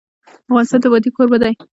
افغانستان 0.49 0.79
د 0.81 0.85
وادي 0.93 1.09
کوربه 1.15 1.37
دی. 1.43 1.53